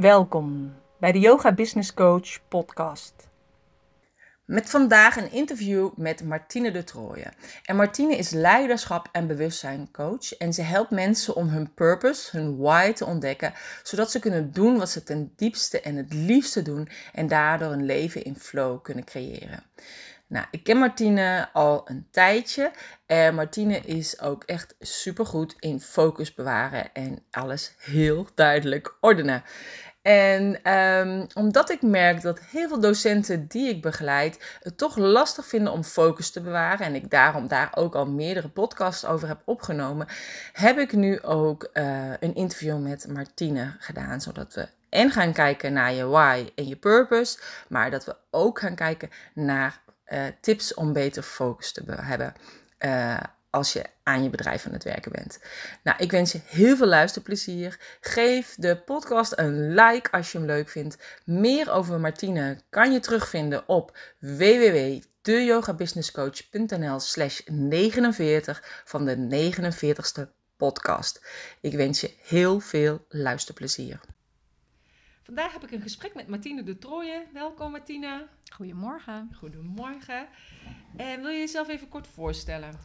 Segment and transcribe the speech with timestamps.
[0.00, 3.28] Welkom bij de Yoga Business Coach podcast.
[4.44, 7.32] Met vandaag een interview met Martine de Trooijen.
[7.64, 12.92] En Martine is leiderschap en bewustzijncoach en ze helpt mensen om hun purpose, hun why
[12.92, 13.52] te ontdekken,
[13.82, 17.84] zodat ze kunnen doen wat ze ten diepste en het liefste doen en daardoor een
[17.84, 19.62] leven in flow kunnen creëren.
[20.30, 22.70] Nou, ik ken Martine al een tijdje.
[23.06, 29.42] En Martine is ook echt supergoed in focus bewaren en alles heel duidelijk ordenen.
[30.10, 35.46] En um, omdat ik merk dat heel veel docenten die ik begeleid het toch lastig
[35.46, 36.86] vinden om focus te bewaren.
[36.86, 40.06] En ik daarom daar ook al meerdere podcasts over heb opgenomen.
[40.52, 44.20] Heb ik nu ook uh, een interview met Martine gedaan.
[44.20, 47.38] Zodat we en gaan kijken naar je why en je purpose.
[47.68, 52.34] Maar dat we ook gaan kijken naar uh, tips om beter focus te hebben.
[52.78, 53.16] Uh,
[53.50, 55.40] als je aan je bedrijf aan het werken bent.
[55.82, 57.78] Nou, ik wens je heel veel luisterplezier.
[58.00, 60.98] Geef de podcast een like als je hem leuk vindt.
[61.24, 70.22] Meer over Martine kan je terugvinden op www.deyogabusinesscoach.nl slash 49 van de 49ste
[70.56, 71.26] podcast.
[71.60, 74.00] Ik wens je heel veel luisterplezier.
[75.22, 77.26] Vandaag heb ik een gesprek met Martine de Trooijen.
[77.32, 78.26] Welkom Martine.
[78.54, 79.30] Goedemorgen.
[79.38, 80.28] Goedemorgen.
[80.96, 82.78] En wil je jezelf even kort voorstellen?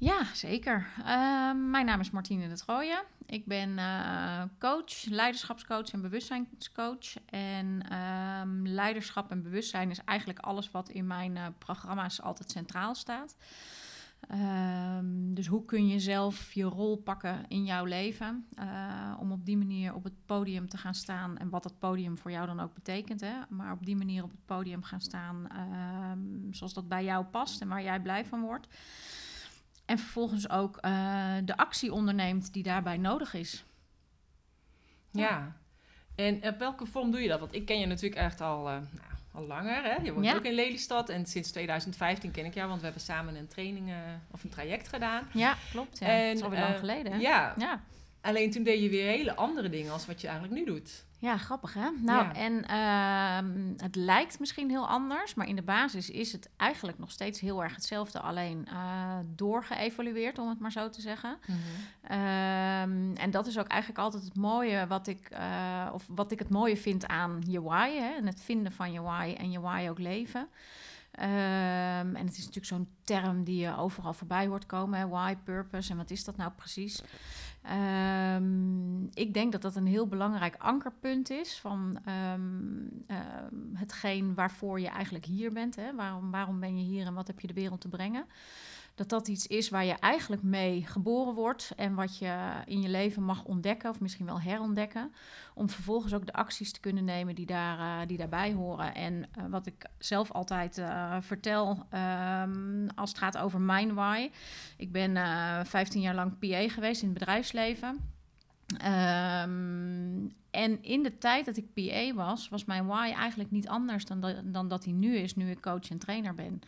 [0.00, 0.86] Ja, zeker.
[0.98, 1.04] Uh,
[1.70, 3.02] mijn naam is Martine de Trooijen.
[3.26, 7.16] Ik ben uh, coach, leiderschapscoach en bewustzijnscoach.
[7.26, 12.94] En uh, leiderschap en bewustzijn is eigenlijk alles wat in mijn uh, programma's altijd centraal
[12.94, 13.36] staat.
[14.28, 18.46] Ehm, dus hoe kun je zelf je rol pakken in jouw leven?
[18.58, 21.38] Uh, om op die manier op het podium te gaan staan.
[21.38, 23.20] En wat dat podium voor jou dan ook betekent.
[23.20, 23.34] Hè?
[23.48, 25.46] Maar op die manier op het podium gaan staan
[26.50, 28.68] zoals dat bij jou past en waar jij blij van wordt.
[29.90, 33.64] En vervolgens ook uh, de actie onderneemt die daarbij nodig is.
[35.10, 35.28] Ja.
[35.28, 35.56] ja.
[36.14, 37.40] En op welke vorm doe je dat?
[37.40, 38.82] Want ik ken je natuurlijk echt al nou,
[39.32, 39.82] al langer.
[39.82, 40.02] Hè?
[40.02, 43.36] Je woont ook in Lelystad en sinds 2015 ken ik jou, want we hebben samen
[43.36, 43.96] een training uh,
[44.30, 45.28] of een traject gedaan.
[45.32, 45.98] Ja, klopt.
[45.98, 46.06] Ja.
[46.06, 47.20] En, dat is alweer lang geleden.
[47.20, 47.54] Ja.
[47.58, 47.82] ja.
[48.20, 51.04] Alleen toen deed je weer hele andere dingen als wat je eigenlijk nu doet.
[51.20, 51.90] Ja, grappig hè?
[52.02, 52.34] Nou, ja.
[52.34, 57.10] en uh, het lijkt misschien heel anders, maar in de basis is het eigenlijk nog
[57.10, 61.38] steeds heel erg hetzelfde, alleen uh, doorgeëvalueerd, om het maar zo te zeggen.
[61.46, 62.18] Mm -hmm.
[62.18, 66.38] um, en dat is ook eigenlijk altijd het mooie wat ik, uh, of wat ik
[66.38, 68.14] het mooie vind aan je why, hè?
[68.14, 70.48] en het vinden van je why en je why ook leven.
[71.18, 71.26] Um,
[72.16, 74.98] en het is natuurlijk zo'n term die je overal voorbij hoort komen.
[74.98, 75.08] Hè?
[75.08, 77.02] Why, purpose en wat is dat nou precies?
[78.36, 81.98] Um, ik denk dat dat een heel belangrijk ankerpunt is van
[82.32, 83.04] um,
[83.74, 85.76] hetgeen waarvoor je eigenlijk hier bent.
[85.76, 85.94] Hè?
[85.94, 88.26] Waarom, waarom ben je hier en wat heb je de wereld te brengen?
[88.94, 92.88] Dat dat iets is waar je eigenlijk mee geboren wordt en wat je in je
[92.88, 95.12] leven mag ontdekken of misschien wel herontdekken,
[95.54, 98.94] om vervolgens ook de acties te kunnen nemen die, daar, uh, die daarbij horen.
[98.94, 104.30] En uh, wat ik zelf altijd uh, vertel um, als het gaat over mijn why.
[104.76, 105.16] Ik ben
[105.66, 108.18] 15 jaar lang PA geweest in het bedrijfsleven.
[108.72, 114.04] Um, en in de tijd dat ik PA was, was mijn why eigenlijk niet anders
[114.04, 116.62] dan, dat, dan dat hij nu is, nu ik coach en trainer ben.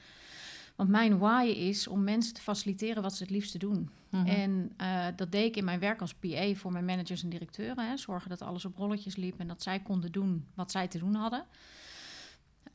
[0.82, 3.91] Want mijn why is om mensen te faciliteren wat ze het liefste doen.
[4.09, 4.26] Mm -hmm.
[4.26, 7.88] En uh, dat deed ik in mijn werk als PA voor mijn managers en directeuren.
[7.88, 7.97] Hè.
[7.97, 11.15] Zorgen dat alles op rolletjes liep en dat zij konden doen wat zij te doen
[11.15, 11.44] hadden.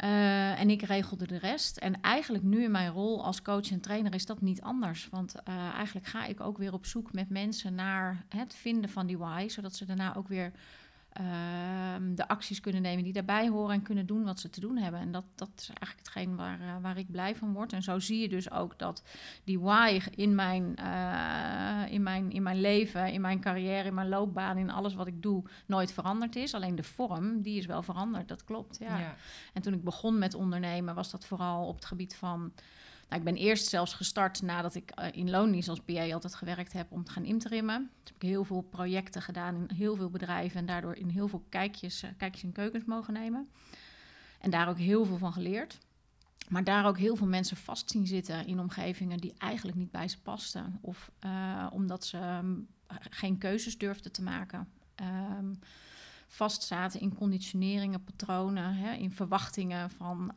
[0.04, 1.78] Uh, en ik regelde de rest.
[1.78, 5.08] En eigenlijk nu in mijn rol als coach en trainer is dat niet anders.
[5.12, 9.08] Want uh, eigenlijk ga ik ook weer op zoek met mensen naar het vinden van
[9.08, 9.48] die why.
[9.48, 10.52] Zodat ze daarna ook weer
[11.20, 14.78] uh, de acties kunnen nemen die daarbij horen en kunnen doen wat ze te doen
[14.78, 15.00] hebben.
[15.00, 17.74] En dat, dat is eigenlijk hetgeen waar, uh, waar ik blij van word.
[17.74, 19.04] En zo zie je dus ook dat
[19.44, 24.10] die why in mijn, uh, in, mijn, in mijn leven, in mijn carrière, in mijn
[24.10, 26.54] loopbaan, in alles wat ik doe, nooit veranderd is.
[26.54, 28.78] Alleen de vorm, die is wel veranderd, dat klopt.
[28.80, 29.00] Ja.
[29.00, 29.16] ja.
[29.54, 32.52] En toen ik begon met ondernemen, was dat vooral op het gebied van
[33.08, 36.74] nou, ik ben eerst zelfs gestart nadat ik uh, in loondienst als PA altijd gewerkt
[36.74, 37.90] heb om te gaan interimmen.
[38.00, 41.28] Dus heb ik heel veel projecten gedaan in heel veel bedrijven en daardoor in heel
[41.28, 43.50] veel kijkjes, uh, kijkjes en keukens mogen nemen.
[44.40, 45.78] En daar ook heel veel van geleerd.
[46.50, 50.08] Maar daar ook heel veel mensen vast zien zitten in omgevingen die eigenlijk niet bij
[50.08, 50.78] ze pasten.
[50.82, 52.68] Of uh, omdat ze um,
[53.00, 54.68] geen keuzes durfden te maken.
[55.40, 55.60] Um,
[56.28, 60.32] vastzaten in conditioneringen, patronen, hè, in verwachtingen van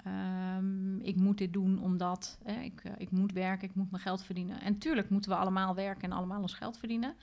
[0.57, 4.03] um, ik moet dit doen omdat hè, ik, uh, ik moet werken, ik moet mijn
[4.03, 4.61] geld verdienen.
[4.61, 7.15] En tuurlijk moeten we allemaal werken en allemaal ons geld verdienen.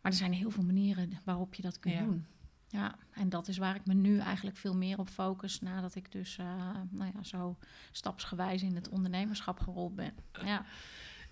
[0.00, 2.04] Maar er zijn heel veel manieren waarop je dat kunt ja.
[2.04, 2.26] doen.
[2.70, 6.12] Ja, en dat is waar ik me nu eigenlijk veel meer op focus nadat ik
[6.12, 6.46] dus uh,
[6.90, 7.56] nou ja, zo
[7.92, 10.12] stapsgewijs in het ondernemerschap gerold ben.
[10.44, 10.64] Ja.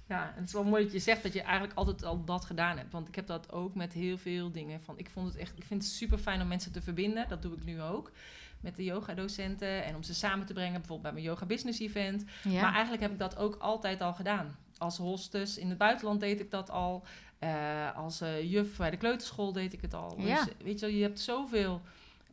[0.09, 2.45] Ja, en het is wel mooi dat je zegt dat je eigenlijk altijd al dat
[2.45, 2.93] gedaan hebt.
[2.93, 4.81] Want ik heb dat ook met heel veel dingen.
[4.83, 7.29] Van, ik, vond het echt, ik vind het super fijn om mensen te verbinden.
[7.29, 8.11] Dat doe ik nu ook.
[8.61, 9.85] Met de yoga-docenten.
[9.85, 10.73] En om ze samen te brengen.
[10.73, 12.25] Bijvoorbeeld bij mijn yoga business event.
[12.43, 12.61] Ja.
[12.61, 14.57] Maar eigenlijk heb ik dat ook altijd al gedaan.
[14.79, 17.05] Als hostess in het buitenland deed ik dat al.
[17.39, 20.21] Eh, als eh, juf bij de kleuterschool deed ik het al.
[20.21, 20.45] Ja.
[20.45, 21.81] Dus weet je, je hebt zoveel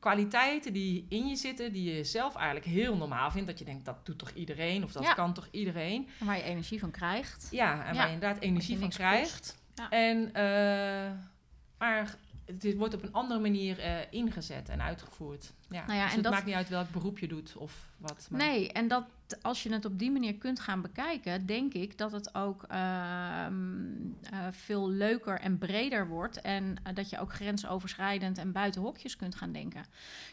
[0.04, 3.48] kwaliteiten die in je zitten, die je zelf eigenlijk heel normaal vindt.
[3.48, 4.84] Dat je denkt, dat doet toch iedereen?
[4.84, 5.14] Of dat Ja.
[5.14, 6.08] kan toch iedereen?
[6.18, 7.48] Waar je energie van krijgt.
[7.52, 8.00] Ja, en Ja.
[8.00, 9.58] waar je inderdaad energie je van krijgt.
[9.76, 9.90] Ja.
[9.90, 11.12] En, eh,
[11.78, 12.16] maar
[12.46, 15.54] het wordt op een andere manier eh, ingezet en uitgevoerd.
[15.70, 15.86] Ja.
[15.86, 18.28] Nou ja, dus en het dat- maakt niet uit welk beroep je doet of wat.
[18.32, 19.04] maar- Nee, en dat
[19.42, 23.54] als je het op die manier kunt gaan bekijken, denk ik dat het ook ehm,
[24.22, 26.42] eh, veel leuker en breder wordt.
[26.42, 29.86] En eh, dat je ook grensoverschrijdend en buiten hokjes kunt gaan denken.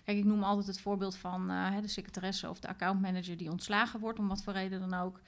[0.04, 4.00] Kijk, ik noem altijd het voorbeeld van eh, de secretaresse of de accountmanager die ontslagen
[4.00, 5.20] wordt, om wat voor reden dan ook.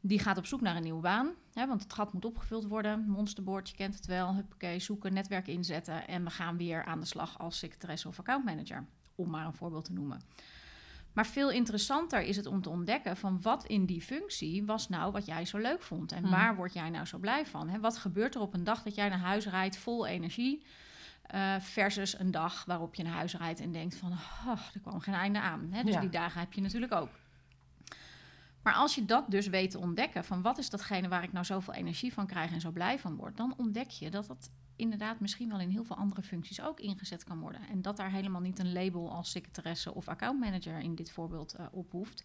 [0.00, 1.30] Die gaat op zoek naar een nieuwe baan.
[1.52, 3.04] Hè, want het gat moet opgevuld worden.
[3.08, 4.34] Monsterboard, je kent het wel.
[4.34, 6.08] Huppakee, zoeken, netwerk inzetten.
[6.08, 8.84] En we gaan weer aan de slag als secretaresse of accountmanager.
[9.14, 10.20] Om maar een voorbeeld te noemen.
[11.12, 15.12] Maar veel interessanter is het om te ontdekken van wat in die functie was nou
[15.12, 16.12] wat jij zo leuk vond.
[16.12, 16.30] En Hmm.
[16.30, 17.68] waar word jij nou zo blij van?
[17.68, 17.80] Hè?
[17.80, 20.62] Wat gebeurt er op een dag dat jij naar huis rijdt vol energie...
[21.22, 24.12] eh, versus een dag waarop je naar huis rijdt en denkt van...
[24.12, 25.68] Oh, er kwam geen einde aan.
[25.70, 25.82] Hè?
[25.82, 26.00] Dus Ja.
[26.00, 27.08] die dagen heb je natuurlijk ook.
[28.62, 31.44] Maar als je dat dus weet te ontdekken, van wat is datgene waar ik nou
[31.44, 35.20] zoveel energie van krijg en zo blij van word, dan ontdek je dat dat inderdaad
[35.20, 37.60] misschien wel in heel veel andere functies ook ingezet kan worden.
[37.68, 41.66] En dat daar helemaal niet een label als secretaresse of accountmanager in dit voorbeeld eh,
[41.70, 42.24] op hoeft.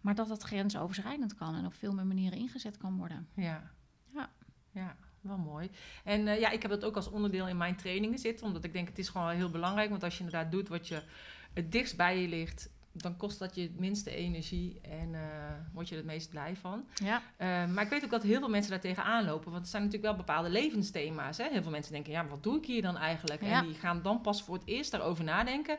[0.00, 3.28] Maar dat dat grensoverschrijdend kan en op veel meer manieren ingezet kan worden.
[3.34, 3.70] Ja.
[4.14, 4.30] Ja.
[4.70, 5.70] Ja, wel mooi.
[6.04, 8.46] En eh, ja, ik heb dat ook als onderdeel in mijn trainingen zitten.
[8.46, 9.90] Omdat ik denk, het is gewoon heel belangrijk.
[9.90, 11.02] Want als je inderdaad doet wat je
[11.52, 12.70] het dichtst bij je ligt...
[12.96, 15.20] dan kost dat je het minste energie en eh,
[15.72, 16.84] word je er het meest blij van.
[16.94, 19.50] Ja, Eh, maar ik weet ook dat heel veel mensen daar tegenaan lopen.
[19.52, 21.38] Want er zijn natuurlijk wel bepaalde levensthema's.
[21.38, 21.48] Hè?
[21.50, 23.42] Heel veel mensen denken, ja, wat doe ik hier dan eigenlijk?
[23.42, 23.58] Ja.
[23.58, 25.78] En die gaan dan pas voor het eerst daarover nadenken.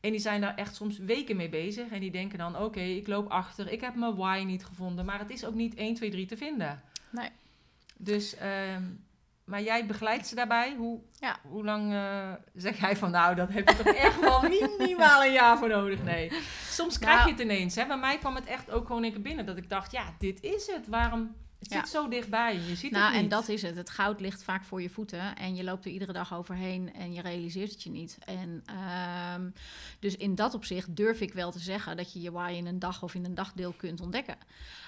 [0.00, 1.88] En die zijn daar echt soms weken mee bezig.
[1.90, 3.72] En die denken dan, oké, ik loop achter.
[3.72, 5.04] Ik heb mijn why niet gevonden.
[5.04, 6.82] Maar het is ook niet 1, 2, 3 te vinden.
[7.10, 7.28] Nee.
[7.96, 8.82] Dus, ehm,
[9.44, 10.74] maar jij begeleidt ze daarbij.
[10.78, 11.36] Hoe, Ja.
[11.42, 14.42] hoe lang eh, zeg jij van, nou, dat heb je toch echt wel
[14.78, 16.02] minimaal een jaar voor nodig?
[16.02, 16.32] Nee.
[16.68, 17.26] Soms krijg Nou.
[17.28, 17.74] je het ineens.
[17.74, 17.86] Hè?
[17.86, 19.46] Bij mij kwam het echt ook gewoon een keer binnen.
[19.46, 20.86] Dat ik dacht, ja, dit is het.
[20.88, 21.34] Waarom...
[21.58, 21.78] Het Ja.
[21.78, 22.54] zit zo dichtbij.
[22.68, 23.22] Je ziet nou het niet.
[23.22, 23.76] en dat is het.
[23.76, 27.12] Het goud ligt vaak voor je voeten en je loopt er iedere dag overheen en
[27.12, 28.18] je realiseert het je niet.
[28.24, 29.50] En ehm,
[30.00, 32.78] dus in dat opzicht durf ik wel te zeggen dat je je why in een
[32.78, 34.36] dag of in een dagdeel kunt ontdekken.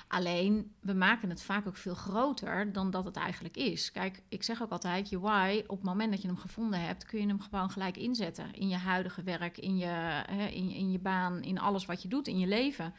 [0.08, 3.92] Alleen, we maken het vaak ook veel groter dan dat het eigenlijk is.
[3.92, 7.04] Kijk, ik zeg ook altijd, je why, op het moment dat je hem gevonden hebt,
[7.04, 8.52] kun je hem gewoon gelijk inzetten.
[8.52, 9.86] In je huidige werk, in je,
[10.30, 12.94] hè, in, in je baan, in alles wat je doet, in je leven.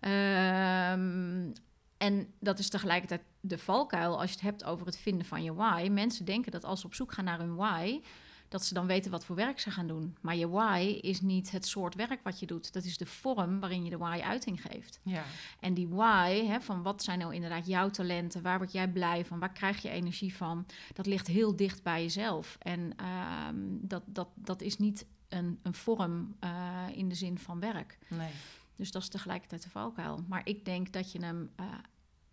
[0.00, 1.50] Ehm,
[1.96, 5.54] en dat is tegelijkertijd de valkuil als je het hebt over het vinden van je
[5.54, 5.88] why.
[5.90, 8.00] Mensen denken dat als ze op zoek gaan naar hun why,
[8.48, 10.16] dat ze dan weten wat voor werk ze gaan doen.
[10.20, 12.72] Maar je why is niet het soort werk wat je doet.
[12.72, 15.00] Dat is de vorm waarin je de why uiting geeft.
[15.02, 15.24] Ja.
[15.60, 18.42] En die why, hè, van wat zijn nou inderdaad jouw talenten?
[18.42, 19.38] Waar word jij blij van?
[19.38, 20.66] Waar krijg je energie van?
[20.92, 22.56] Dat ligt heel dicht bij jezelf.
[22.58, 27.60] En ehm, dat, dat, dat is niet een, een vorm eh, in de zin van
[27.60, 27.98] werk.
[28.08, 28.30] Nee.
[28.76, 30.24] Dus dat is tegelijkertijd de valkuil.
[30.28, 31.64] Maar ik denk dat je hem eh,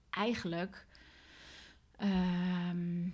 [0.09, 0.87] eigenlijk.
[1.97, 3.07] ehm,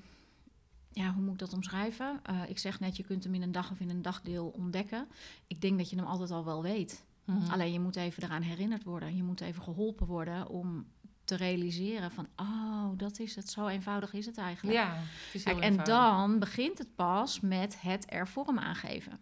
[0.92, 2.20] ja, hoe moet ik dat omschrijven?
[2.24, 5.08] Eh, ik zeg net, je kunt hem in een dag of in een dagdeel ontdekken.
[5.48, 7.06] Ik denk dat je hem altijd al wel weet.
[7.26, 7.52] Mhm.
[7.52, 9.16] Alleen je moet even eraan herinnerd worden.
[9.16, 10.86] Je moet even geholpen worden om
[11.24, 12.28] te realiseren van...
[12.36, 13.50] oh, dat is het.
[13.50, 14.78] Zo eenvoudig is het eigenlijk.
[14.78, 19.20] Ja, het is heel Kijk, en dan begint het pas met het er vorm aangeven.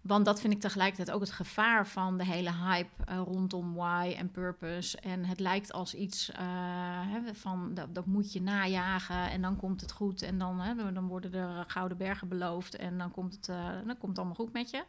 [0.00, 4.14] Want dat vind ik tegelijkertijd ook het gevaar van de hele hype eh, rondom why
[4.16, 5.00] en purpose.
[5.00, 7.00] En het lijkt als iets eh,
[7.32, 10.22] van dat, dat moet je najagen en dan komt het goed.
[10.22, 13.98] En dan, hè, dan worden er gouden bergen beloofd en dan komt, het, eh, dan
[13.98, 14.84] komt allemaal goed met je.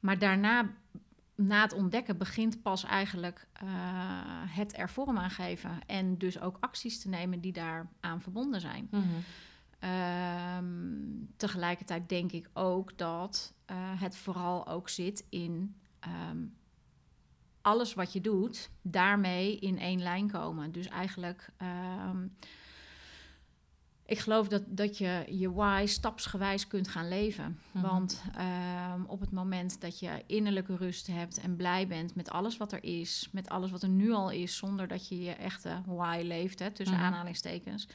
[0.00, 0.70] Maar daarna,
[1.34, 3.46] na het ontdekken, begint pas eigenlijk
[4.48, 5.70] het er vorm aangeven.
[5.86, 8.88] En dus ook acties te nemen die daaraan verbonden zijn.
[8.90, 9.04] Mhm.
[9.84, 10.64] Ehm,
[11.36, 16.38] tegelijkertijd denk ik ook dat eh, het vooral ook zit in ehm,
[17.60, 20.72] alles wat je doet, daarmee in één lijn komen.
[20.72, 22.26] Dus eigenlijk, ehm,
[24.06, 27.58] ik geloof dat, dat je je why stapsgewijs kunt gaan leven.
[27.72, 27.86] Mhm.
[27.86, 28.22] Want
[29.06, 32.84] op het moment dat je innerlijke rust hebt en blij bent met alles wat er
[32.84, 36.58] is, met alles wat er nu al is, zonder dat je je echte why leeft,
[36.58, 37.04] hè, tussen Mhm.
[37.04, 37.88] aanhalingstekens.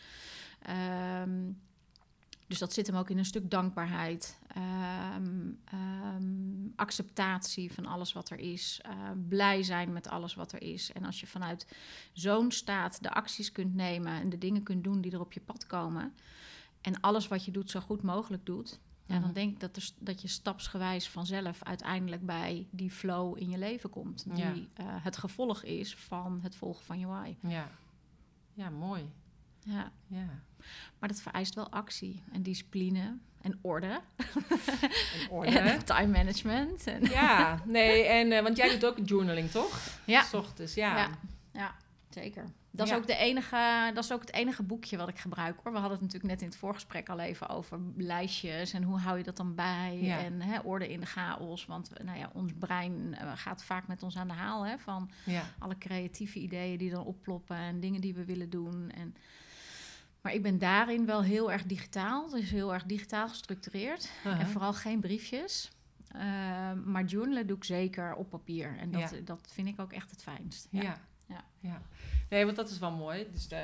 [2.50, 8.30] Dus dat zit hem ook in een stuk dankbaarheid, ehm, ehm, acceptatie van alles wat
[8.30, 8.92] er is, uh,
[9.28, 10.92] blij zijn met alles wat er is.
[10.92, 11.68] En als je vanuit
[12.14, 15.40] zo'n staat de acties kunt nemen en de dingen kunt doen die er op je
[15.42, 16.14] pad komen,
[16.82, 19.34] en alles wat je doet zo goed mogelijk doet, ja, dan Mhm.
[19.34, 23.90] denk ik dat, er, dat je stapsgewijs vanzelf uiteindelijk bij die flow in je leven
[23.90, 24.24] komt.
[24.24, 24.54] Die Ja.
[24.74, 27.36] eh, het gevolg is van het volgen van je why.
[27.42, 27.70] Ja.
[28.54, 29.10] Ja, mooi.
[29.64, 29.92] Ja.
[30.10, 30.42] Ja.
[31.00, 34.02] Maar dat vereist wel actie en discipline en orde.
[35.14, 35.60] In orde.
[35.60, 36.88] En time management.
[36.88, 39.80] En Ja, nee, en, eh, want jij doet ook journaling, toch?
[40.06, 40.22] Ja.
[40.24, 40.98] S ochtends, ja.
[40.98, 41.10] Ja.
[41.54, 41.76] ja,
[42.10, 42.44] zeker.
[42.72, 43.00] Dat is, Ja.
[43.00, 45.72] ook de enige, dat is ook het enige boekje wat ik gebruik hoor.
[45.72, 49.18] We hadden het natuurlijk net in het voorgesprek al even over lijstjes en hoe hou
[49.18, 49.98] je dat dan bij?
[50.02, 50.20] Ja.
[50.20, 51.66] En hè, orde in de chaos.
[51.66, 55.10] Want nou ja, ons brein eh, gaat vaak met ons aan de haal hè, van
[55.60, 58.92] alle creatieve ideeën die dan opploppen en dingen die we willen doen.
[58.92, 59.16] En,
[60.22, 64.10] maar ik ben daarin wel heel erg digitaal, dus heel erg digitaal gestructureerd.
[64.26, 64.40] Uh-huh.
[64.42, 65.72] En vooral geen briefjes.
[66.12, 68.78] Ehm, maar journalen doe ik zeker op papier.
[68.78, 69.18] En dat, Ja.
[69.24, 70.68] dat vind ik ook echt het fijnst.
[70.72, 70.82] Ja.
[70.82, 70.98] Ja.
[71.28, 71.44] Ja.
[71.60, 71.82] Ja.
[72.30, 73.28] Nee, want dat is wel mooi.
[73.32, 73.64] Dus de,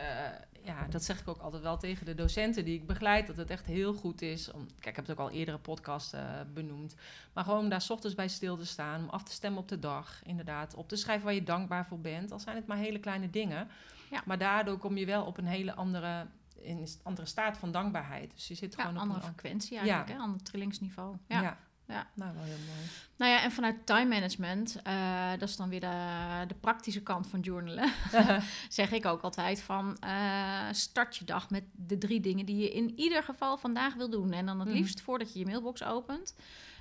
[0.63, 3.27] ja, dat zeg ik ook altijd wel tegen de docenten die ik begeleid.
[3.27, 4.51] Dat het echt heel goed is.
[4.51, 6.95] Om, kijk, ik heb het ook al eerdere podcasts eh, benoemd.
[7.33, 9.01] Maar gewoon om daar 's ochtends bij stil te staan.
[9.03, 10.21] Om af te stemmen op de dag.
[10.23, 10.73] Inderdaad.
[10.75, 12.31] Op te schrijven waar je dankbaar voor bent.
[12.31, 13.67] Al zijn het maar hele kleine dingen.
[14.11, 14.21] Ja.
[14.25, 16.27] Maar daardoor kom je wel op een hele andere,
[16.65, 18.31] in een andere staat van dankbaarheid.
[18.35, 20.15] Dus je zit Ja, gewoon op andere een frequentie eigenlijk, Ja.
[20.15, 20.21] hè?
[20.21, 21.15] ander trillingsniveau.
[21.27, 21.57] Ja.
[21.87, 22.07] Ja.
[22.15, 22.87] Nou, wel heel mooi.
[23.17, 27.27] Nou ja, en vanuit time management, eh, dat is dan weer de, de praktische kant
[27.27, 27.91] van journalen,
[28.69, 32.71] zeg ik ook altijd van eh, start je dag met de drie dingen die je
[32.71, 34.31] in ieder geval vandaag wil doen.
[34.31, 34.77] En dan het Mhm.
[34.77, 36.35] liefst voordat je je mailbox opent.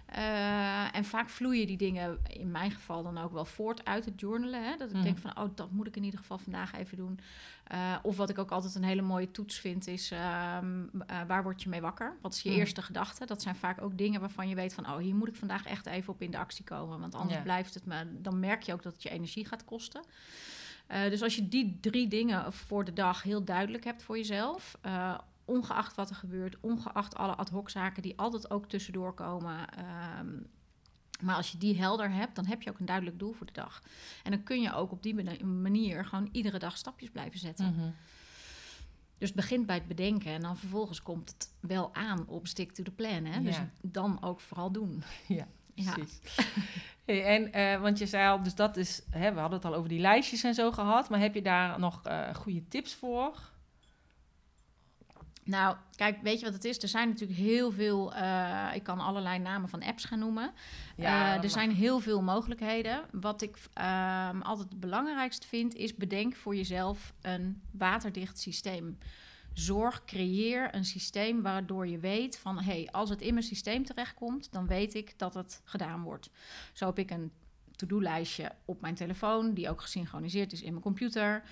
[0.07, 4.21] Eh, en vaak vloeien die dingen, in mijn geval dan ook wel voort uit het
[4.21, 4.65] journalen.
[4.65, 4.77] Hè?
[4.77, 5.05] Dat ik Mhm.
[5.05, 7.19] denk van, oh, dat moet ik in ieder geval vandaag even doen.
[7.65, 11.43] Eh, of wat ik ook altijd een hele mooie toets vind, is ehm, eh, waar
[11.43, 12.17] word je mee wakker?
[12.21, 12.59] Wat is je Mhm.
[12.59, 13.27] eerste gedachte?
[13.27, 15.87] Dat zijn vaak ook dingen waarvan je weet van, oh, hier moet ik vandaag echt
[15.87, 17.01] even op in de actie komen.
[17.01, 17.43] Want anders Ja.
[17.43, 20.03] blijft het me, dan merk je ook dat het je energie gaat kosten.
[20.89, 24.79] Dus als je die drie dingen voor de dag heel duidelijk hebt voor jezelf,
[25.45, 29.69] ongeacht wat er gebeurt, ongeacht alle ad hoc zaken die altijd ook tussendoor komen.
[29.71, 30.29] ehm,
[31.23, 33.53] maar als je die helder hebt, dan heb je ook een duidelijk doel voor de
[33.53, 33.83] dag.
[34.23, 37.75] En dan kun je ook op die manier gewoon iedere dag stapjes blijven zetten.
[37.75, 37.91] Mhm.
[39.19, 42.73] Dus het begint bij het bedenken en dan vervolgens komt het wel aan op stick
[42.73, 43.25] to the plan.
[43.25, 43.43] Hè?
[43.43, 45.03] Dus dan ook vooral doen.
[45.29, 45.93] Ja, Ja.
[45.93, 46.21] precies.
[47.05, 49.75] Hey, en, eh, want je zei al, dus dat is, hè, we hadden het al
[49.75, 53.41] over die lijstjes en zo gehad, maar heb je daar nog eh, goede tips voor?
[55.45, 56.83] Nou, kijk, weet je wat het is?
[56.83, 58.15] Er zijn natuurlijk heel veel.
[58.15, 60.53] eh, ik kan allerlei namen van apps gaan noemen.
[60.97, 63.03] dat Eh, er zijn heel veel mogelijkheden.
[63.11, 68.99] Wat ik ehm, altijd het belangrijkst vind, is bedenk voor jezelf een waterdicht systeem.
[69.53, 73.85] Zorg, creëer een systeem waardoor je weet van hé, hey, als het in mijn systeem
[73.85, 76.31] terechtkomt, dan weet ik dat het gedaan wordt.
[76.73, 77.33] Zo heb ik een
[77.77, 81.43] to-do-lijstje op mijn telefoon, die ook gesynchroniseerd is in mijn computer.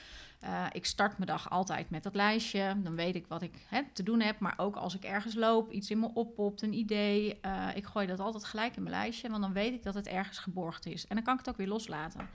[0.40, 2.76] Eh, ik start mijn dag altijd met dat lijstje.
[2.82, 4.38] Dan weet ik wat ik hè, te doen heb.
[4.38, 7.40] Maar ook als ik ergens loop, iets in me oppopt, een idee.
[7.40, 9.28] eh, ik gooi dat altijd gelijk in mijn lijstje.
[9.28, 11.06] Want dan weet ik dat het ergens geborgd is.
[11.06, 12.28] En dan kan ik het ook weer loslaten.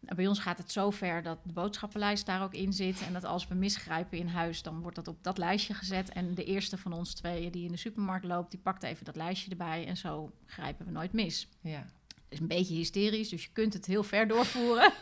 [0.00, 3.02] Nou, Bij ons gaat het zo ver dat de boodschappenlijst daar ook in zit.
[3.06, 6.08] En dat als we misgrijpen in huis, dan wordt dat op dat lijstje gezet.
[6.12, 9.16] En de eerste van ons tweeën die in de supermarkt loopt, die pakt even dat
[9.16, 9.86] lijstje erbij.
[9.86, 11.48] En zo grijpen we nooit mis.
[11.60, 11.86] Ja.
[12.30, 14.92] Is een beetje hysterisch, dus je kunt het heel ver doorvoeren.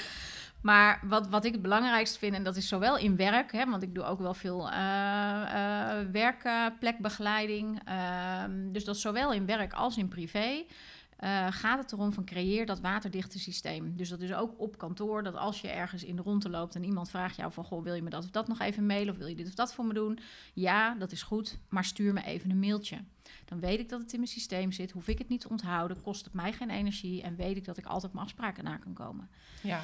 [0.68, 3.82] maar wat, wat ik het belangrijkst vind, en dat is zowel in werk, hè, want
[3.82, 7.80] ik doe ook wel veel eh, eh, werkplekbegeleiding.
[7.84, 10.64] ehm, dus dat is zowel in werk als in privé.
[11.24, 13.96] Eh, gaat het erom van creëer dat waterdichte systeem.
[13.96, 16.84] Dus dat is ook op kantoor, dat als je ergens in de ronde loopt en
[16.84, 19.18] iemand vraagt jou van, goh, wil je me dat of dat nog even mailen of
[19.18, 20.18] wil je dit of dat voor me doen?
[20.54, 22.98] Ja, dat is goed, maar stuur me even een mailtje.
[23.44, 26.02] Dan weet ik dat het in mijn systeem zit, hoef ik het niet te onthouden,
[26.02, 28.92] kost het mij geen energie en weet ik dat ik altijd mijn afspraken na kan
[28.92, 29.28] komen.
[29.60, 29.82] Ja.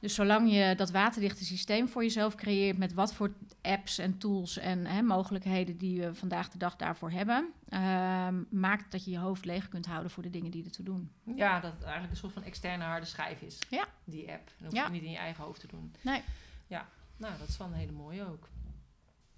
[0.00, 4.58] Dus zolang je dat waterdichte systeem voor jezelf creëert met wat voor apps en tools
[4.58, 9.18] en hè, mogelijkheden die we vandaag de dag daarvoor hebben, ehm, maakt dat je je
[9.18, 11.10] hoofd leeg kunt houden voor de dingen die ertoe doen.
[11.36, 13.58] ja, dat het eigenlijk een soort van externe harde schijf is.
[13.70, 13.84] Ja.
[14.04, 14.50] Die app.
[14.58, 14.84] En hoef Ja.
[14.84, 15.94] je niet in je eigen hoofd te doen.
[16.00, 16.22] Nee.
[16.66, 16.86] Ja,
[17.16, 18.48] nou, dat is wel een hele mooie ook.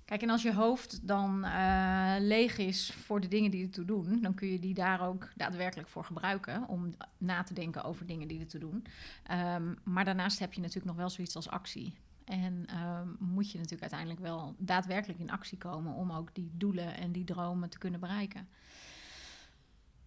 [0.08, 4.22] Kijk, en als je hoofd dan eh, leeg is voor de dingen die ertoe doen,
[4.22, 8.28] dan kun je die daar ook daadwerkelijk voor gebruiken om na te denken over dingen
[8.28, 8.84] die ertoe doen.
[9.22, 11.94] Ehm, maar daarnaast heb je natuurlijk nog wel zoiets als actie.
[12.24, 16.96] En ehm, moet je natuurlijk uiteindelijk wel daadwerkelijk in actie komen om ook die doelen
[16.96, 18.48] en die dromen te kunnen bereiken.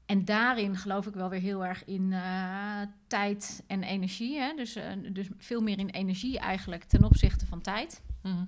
[0.06, 4.40] En daarin geloof ik wel weer heel erg in eh, tijd en energie.
[4.40, 4.54] Hè?
[4.56, 8.02] Dus, eh, dus veel meer in energie eigenlijk ten opzichte van tijd.
[8.22, 8.44] Mhm.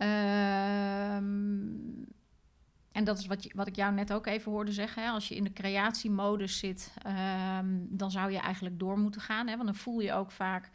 [0.00, 1.18] Ehm,
[2.92, 5.02] en dat is wat, je, wat ik jou net ook even hoorde zeggen.
[5.02, 5.08] Hè?
[5.08, 9.46] Als je in de creatiemodus zit, ehm, dan zou je eigenlijk door moeten gaan.
[9.46, 9.54] Hè?
[9.54, 10.70] Want dan voel je ook vaak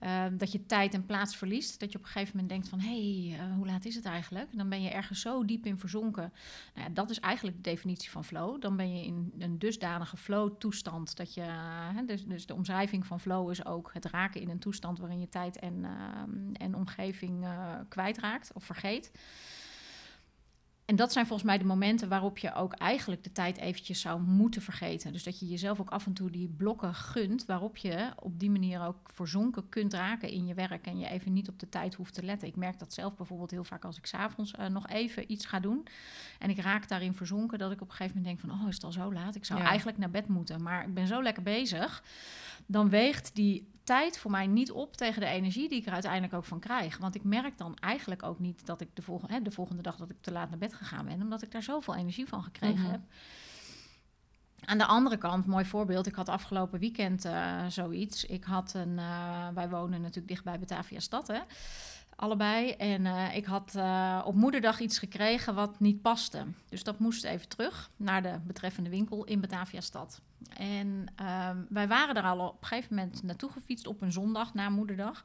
[0.00, 1.80] Ehm, dat je tijd en plaats verliest.
[1.80, 2.80] Dat je op een gegeven moment denkt van...
[2.80, 4.56] hé, hey, uh, hoe laat is het eigenlijk?
[4.56, 6.32] Dan ben je ergens zo diep in verzonken.
[6.74, 8.60] Nou dat is eigenlijk de definitie van flow.
[8.60, 11.16] Dan ben je in een dusdanige flow-toestand...
[11.16, 11.40] dat je...
[11.40, 14.98] Uh, dus, dus, de omschrijving van flow is ook het raken in een toestand...
[14.98, 15.88] waarin je tijd en, uh,
[16.52, 19.10] en omgeving eh, kwijtraakt of vergeet.
[20.90, 24.20] En dat zijn volgens mij de momenten waarop je ook eigenlijk de tijd eventjes zou
[24.20, 25.12] moeten vergeten.
[25.12, 28.50] Dus dat je jezelf ook af en toe die blokken gunt, waarop je op die
[28.50, 31.94] manier ook verzonken kunt raken in je werk en je even niet op de tijd
[31.94, 32.48] hoeft te letten.
[32.48, 35.60] Ik merk dat zelf bijvoorbeeld heel vaak als ik s'avonds uh, nog even iets ga
[35.60, 35.86] doen
[36.38, 38.74] en ik raak daarin verzonken, dat ik op een gegeven moment denk van, oh is
[38.74, 39.34] het al zo laat?
[39.34, 39.66] Ik zou ja.
[39.66, 42.02] eigenlijk naar bed moeten, maar ik ben zo lekker bezig.
[42.66, 46.34] Dan weegt die tijd voor mij niet op tegen de energie die ik er uiteindelijk
[46.34, 46.98] ook van krijg.
[46.98, 49.96] Want ik merk dan eigenlijk ook niet dat ik de volgende, hè, de volgende dag
[49.96, 52.76] dat ik te laat naar bed gegaan ben, omdat ik daar zoveel energie van gekregen
[52.76, 52.90] mm -hmm.
[52.90, 53.00] heb.
[54.64, 56.06] Aan de andere kant, mooi voorbeeld.
[56.06, 58.24] Ik had afgelopen weekend uh, zoiets.
[58.24, 58.98] Ik had een.
[58.98, 61.40] Uh, wij wonen natuurlijk dicht bij Batavia Stad, hè?
[62.20, 62.70] Allebei.
[62.70, 63.78] En uh, ik had
[64.24, 66.44] op moederdag iets gekregen wat niet paste.
[66.68, 70.20] Dus dat moest even terug naar de betreffende winkel in Batavia Stad.
[70.56, 74.54] En ehm, wij waren er al op een gegeven moment naartoe gefietst op een zondag
[74.54, 75.24] na moederdag.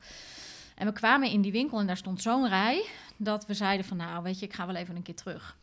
[0.75, 2.85] En we kwamen in die winkel en daar stond zo'n rij
[3.17, 5.57] dat we zeiden van nou weet je, ik ga wel even een keer terug.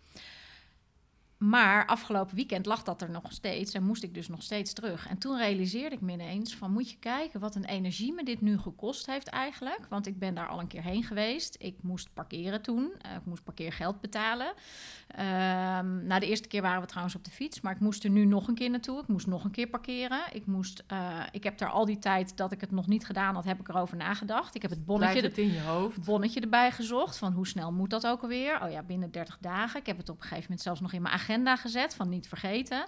[1.43, 5.09] Maar afgelopen weekend lag dat er nog steeds en moest ik dus nog steeds terug.
[5.09, 8.41] En toen realiseerde ik me ineens van moet je kijken wat een energie me dit
[8.41, 9.87] nu gekost heeft eigenlijk.
[9.89, 11.57] Want ik ben daar al een keer heen geweest.
[11.59, 12.93] Ik moest parkeren toen.
[13.07, 14.47] Uh, ik moest parkeergeld betalen.
[14.47, 17.61] Um, nou, de eerste keer waren we trouwens op de fiets.
[17.61, 19.01] Maar ik moest er nu nog een keer naartoe.
[19.01, 20.21] Ik moest nog een keer parkeren.
[20.33, 23.35] Ik, moest, uh, ik heb daar al die tijd dat ik het nog niet gedaan
[23.35, 24.55] had, heb ik erover nagedacht.
[24.55, 26.05] Ik heb het bonnetje, het in je hoofd.
[26.05, 27.19] bonnetje erbij gezocht.
[27.19, 28.63] Van hoe snel moet dat ook alweer?
[28.63, 29.81] Oh ja, binnen 30 dagen.
[29.81, 32.09] Ik heb het op een gegeven moment zelfs nog in mijn agenda agenda gezet van
[32.09, 32.85] niet vergeten.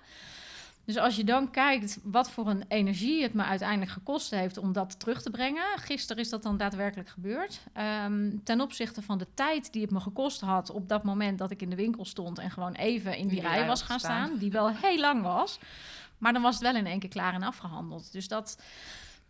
[0.84, 4.72] Dus als je dan kijkt wat voor een energie het me uiteindelijk gekost heeft om
[4.72, 5.64] dat terug te brengen.
[5.76, 7.60] Gisteren is dat dan daadwerkelijk gebeurd.
[8.04, 11.50] Um, ten opzichte van de tijd die het me gekost had op dat moment dat
[11.50, 14.26] ik in de winkel stond en gewoon even in die, die rij was gaan staan.
[14.26, 14.38] staan.
[14.38, 15.58] Die wel heel lang was.
[16.18, 18.12] Maar dan was het wel in één keer klaar en afgehandeld.
[18.12, 18.62] Dus dat.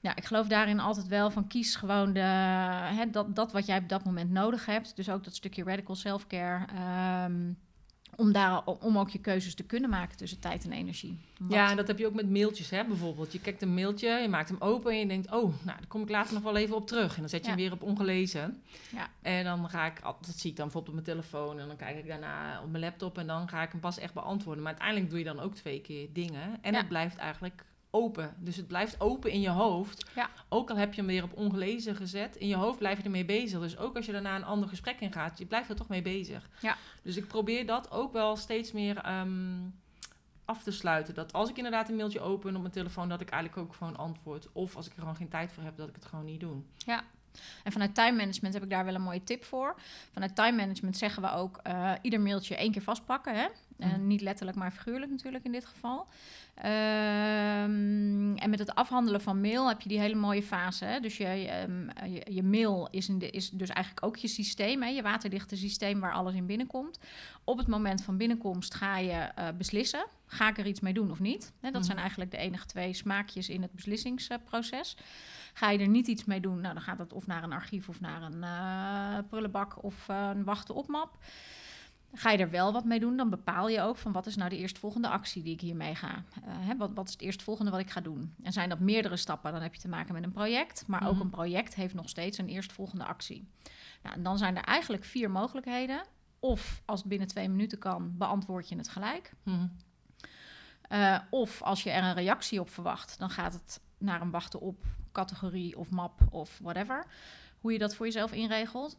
[0.00, 3.78] Ja, ik geloof daarin altijd wel van kies gewoon de, hè, dat, dat wat jij
[3.78, 4.96] op dat moment nodig hebt.
[4.96, 6.64] Dus ook dat stukje radical self-care.
[7.24, 7.58] Um,
[8.16, 11.18] om, daar, om ook je keuzes te kunnen maken tussen tijd en energie.
[11.38, 11.52] Wat?
[11.52, 13.32] Ja, en dat heb je ook met mailtjes hè, bijvoorbeeld.
[13.32, 15.26] Je kijkt een mailtje, je maakt hem open en je denkt...
[15.26, 17.14] oh, nou, daar kom ik later nog wel even op terug.
[17.14, 17.54] En dan zet je ja.
[17.54, 18.62] hem weer op ongelezen.
[18.92, 19.08] Ja.
[19.22, 20.00] En dan ga ik...
[20.02, 21.58] Dat zie ik dan bijvoorbeeld op mijn telefoon...
[21.58, 23.18] en dan kijk ik daarna op mijn laptop...
[23.18, 24.62] en dan ga ik hem pas echt beantwoorden.
[24.62, 26.58] Maar uiteindelijk doe je dan ook twee keer dingen.
[26.62, 26.78] En ja.
[26.78, 28.34] het blijft eigenlijk open.
[28.38, 30.06] Dus het blijft open in je hoofd.
[30.14, 30.30] Ja.
[30.48, 33.24] Ook al heb je hem weer op ongelezen gezet, in je hoofd blijf je ermee
[33.24, 33.60] bezig.
[33.60, 36.02] Dus ook als je daarna een ander gesprek in gaat, je blijft er toch mee
[36.02, 36.50] bezig.
[36.60, 36.76] Ja.
[37.02, 39.74] Dus ik probeer dat ook wel steeds meer um,
[40.44, 41.14] af te sluiten.
[41.14, 43.96] Dat als ik inderdaad een mailtje open op mijn telefoon, dat ik eigenlijk ook gewoon
[43.96, 44.48] antwoord.
[44.52, 46.56] Of als ik er gewoon geen tijd voor heb, dat ik het gewoon niet doe.
[46.76, 47.04] Ja.
[47.62, 49.74] En vanuit time management heb ik daar wel een mooie tip voor.
[50.12, 53.34] Vanuit time management zeggen we ook uh, ieder mailtje één keer vastpakken.
[53.34, 53.46] Hè?
[53.76, 53.88] Mm.
[53.88, 56.06] Uh, niet letterlijk, maar figuurlijk natuurlijk in dit geval.
[56.58, 60.84] Um, en met het afhandelen van mail heb je die hele mooie fase.
[60.84, 61.00] Hè?
[61.00, 64.88] Dus je, um, je, je, mail is, de, is, dus eigenlijk ook je systeem, hè?
[64.88, 66.98] je waterdichte systeem waar alles in binnenkomt.
[67.44, 71.10] Op het moment van binnenkomst ga je uh, beslissen: ga ik er iets mee doen
[71.10, 71.52] of niet?
[71.60, 71.70] Hè?
[71.70, 71.86] Dat mm.
[71.86, 74.96] zijn eigenlijk de enige twee smaakjes in het beslissingsproces.
[75.56, 77.88] Ga je er niet iets mee doen, nou, dan gaat dat of naar een archief
[77.88, 81.18] of naar een uh, prullenbak of uh, een wachten op map.
[82.12, 84.50] Ga je er wel wat mee doen, dan bepaal je ook van wat is nou
[84.50, 86.08] de eerstvolgende actie die ik hiermee ga.
[86.08, 88.34] Uh, hè, wat, wat is het eerstvolgende wat ik ga doen?
[88.42, 90.84] En zijn dat meerdere stappen, dan heb je te maken met een project.
[90.86, 91.16] Maar mm -hmm.
[91.16, 93.48] ook een project heeft nog steeds een eerstvolgende actie.
[94.02, 96.02] Nou, en dan zijn er eigenlijk vier mogelijkheden.
[96.40, 99.32] Of als het binnen twee minuten kan, beantwoord je het gelijk.
[99.42, 99.76] Mm -hmm.
[101.00, 104.60] uh, of als je er een reactie op verwacht, dan gaat het naar een wachten
[104.60, 107.06] op categorie of map of whatever.
[107.60, 108.98] Hoe je dat voor jezelf inregelt.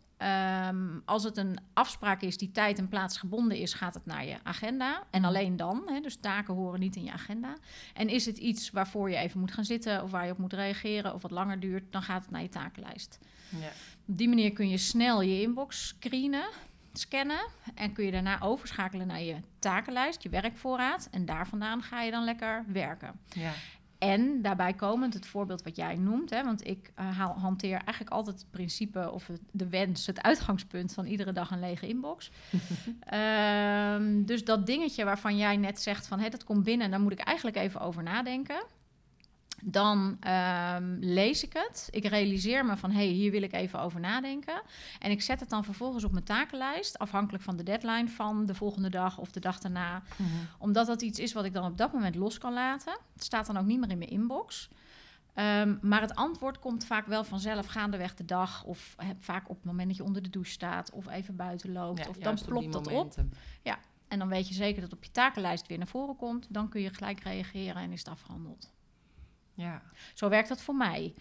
[0.67, 4.25] Um, als het een afspraak is die tijd en plaats gebonden is, gaat het naar
[4.25, 5.03] je agenda.
[5.09, 5.83] En alleen dan.
[5.85, 7.57] Hè, dus taken horen niet in je agenda.
[7.93, 10.53] En is het iets waarvoor je even moet gaan zitten of waar je op moet
[10.53, 13.19] reageren of wat langer duurt, dan gaat het naar je takenlijst.
[13.49, 13.67] Ja.
[14.07, 16.45] Op die manier kun je snel je inbox screenen
[16.97, 21.07] scannen en kun je daarna overschakelen naar je takenlijst, je werkvoorraad.
[21.11, 23.19] En daar vandaan ga je dan lekker werken.
[23.33, 23.51] Ja.
[23.97, 28.39] En daarbij komend het voorbeeld wat jij noemt, hè, want ik uh, hanteer eigenlijk altijd
[28.39, 32.31] het principe of het, de wens, het uitgangspunt van iedere dag een lege inbox.
[33.13, 37.11] um, dus dat dingetje waarvan jij net zegt van hé, dat komt binnen, daar moet
[37.11, 38.63] ik eigenlijk even over nadenken.
[39.67, 41.87] Dan ehm, lees ik het.
[41.91, 44.61] Ik realiseer me van, hé, hey, hier wil ik even over nadenken.
[44.99, 48.55] En ik zet het dan vervolgens op mijn takenlijst, afhankelijk van de deadline van de
[48.55, 50.03] volgende dag of de dag daarna.
[50.59, 52.97] Omdat dat iets is wat ik dan op dat moment los kan laten.
[53.13, 54.69] Het staat dan ook niet meer in mijn inbox.
[55.33, 58.63] Ehm, maar het antwoord komt vaak wel vanzelf gaandeweg de dag.
[58.63, 61.99] Of vaak op het moment dat je onder de douche staat of even buiten loopt.
[61.99, 62.93] Ja, of dan plopt dat op.
[62.93, 63.31] momenten.
[64.07, 66.47] En dan weet je zeker dat het op je takenlijst weer naar voren komt.
[66.49, 68.73] Dan kun je gelijk reageren en is het afgehandeld.
[69.55, 69.81] Ja.
[70.13, 71.13] Zo werkt dat voor mij.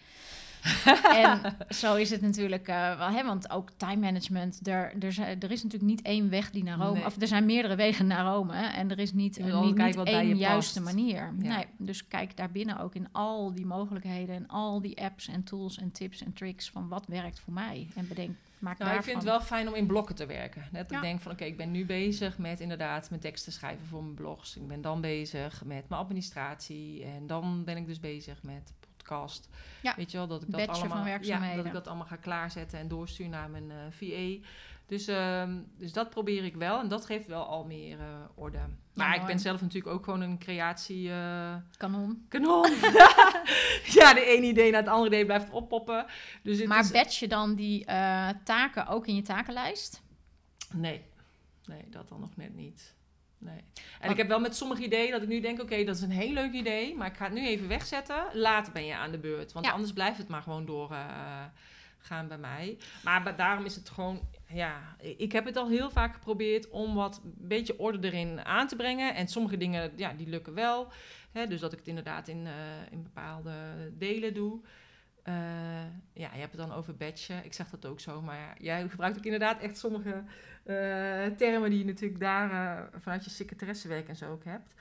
[1.23, 4.67] en zo is het natuurlijk eh, wel, hè, want ook time management.
[4.67, 6.93] Er, er, zijn- er is natuurlijk niet één weg die naar Rome.
[6.93, 7.05] Nee.
[7.05, 8.53] Of er zijn meerdere wegen naar Rome.
[8.55, 10.95] En er is niet, altijd niet, niet één juiste past.
[10.95, 11.15] manier.
[11.39, 11.55] Ja.
[11.55, 15.77] Nee, dus kijk daarbinnen ook in al die mogelijkheden en al die apps en tools
[15.77, 17.87] en tips en tricks van wat werkt voor mij.
[17.95, 19.03] En bedenk, maak Nou, ik daarvan.
[19.03, 20.63] vind het wel fijn om in blokken te werken.
[20.71, 20.95] Net Ja.
[20.95, 24.15] ik denk van, oké, ik ben nu bezig met inderdaad mijn teksten schrijven voor mijn
[24.15, 24.55] blogs.
[24.57, 27.03] Ik ben dan bezig met mijn administratie.
[27.03, 28.73] En dan ben ik dus bezig met
[29.05, 29.49] podcast.
[29.81, 29.93] Ja.
[29.95, 31.05] Weet je wel, dat ik dat allemaal...
[31.21, 34.47] Ja, dat ik dat allemaal ga klaarzetten en doorsturen naar mijn eh, VA.
[34.85, 36.79] Dus, ehm, dus dat probeer ik wel.
[36.79, 38.59] En dat geeft wel al meer eh, orde.
[38.93, 41.09] Maar ik ben zelf natuurlijk ook gewoon een creatie...
[41.11, 42.25] eh, Kanon.
[42.29, 42.71] kanon.
[43.99, 46.05] ja, de ene idee na het andere idee blijft oppoppen.
[46.43, 47.85] Dus het Maar is, je dan die
[48.43, 50.01] taken ook in je takenlijst?
[50.73, 51.01] Nee,
[51.65, 52.93] nee, dat dan nog net niet.
[53.37, 53.63] Nee.
[53.99, 56.11] En ik heb wel met sommige ideeën dat ik nu denk, oké, dat is een
[56.11, 58.23] heel leuk idee, maar ik ga het nu even wegzetten.
[58.33, 59.71] Later ben je aan de beurt, want Ja.
[59.71, 61.51] anders blijft het maar gewoon doorgaan
[62.05, 62.77] gaan bij mij.
[63.03, 67.21] Maar daarom is het gewoon, ja, ik heb het al heel vaak geprobeerd om wat
[67.23, 69.15] een beetje orde erin aan te brengen.
[69.15, 70.91] En sommige dingen, ja, die lukken wel.
[71.31, 72.53] Hè, dus dat ik het inderdaad in, eh,
[72.91, 73.53] in bepaalde
[73.97, 74.61] delen doe.
[75.23, 75.33] Eh,
[76.13, 77.45] ja, je hebt het dan over batchen.
[77.45, 80.23] Ik zeg dat ook zo, maar jij gebruikt ook inderdaad echt sommige
[80.65, 84.73] eh, termen die je natuurlijk daar eh, vanuit je secretaressenwerk en zo ook hebt.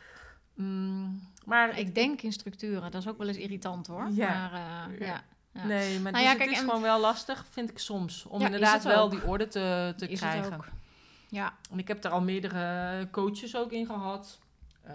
[0.55, 4.09] Mm, maar Ik denk in structuren, dat is ook wel eens irritant hoor.
[4.11, 4.29] Ja.
[4.29, 5.07] Maar eh, Ja.
[5.07, 5.23] ja.
[5.53, 5.65] ja.
[5.65, 8.25] Nee, maar Nou dus ja, kijk, het is en- gewoon wel lastig, vind ik soms.
[8.25, 10.55] Om inderdaad wel die orde te, te Is het krijgen.
[10.55, 10.67] ook.
[11.29, 14.39] Ja, En ik heb er al meerdere coaches ook in gehad.
[14.83, 14.95] Eh,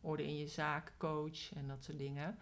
[0.00, 2.38] orde in je zaak, coach en dat soort dingen.